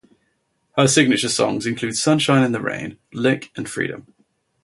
Her 0.75 0.87
signature 0.87 1.29
songs 1.29 1.67
include 1.67 1.95
"Sunshine 1.95 2.41
and 2.43 2.55
the 2.55 2.59
Rain", 2.59 2.97
"Lick", 3.13 3.51
and 3.55 3.69
"Freedom". 3.69 4.07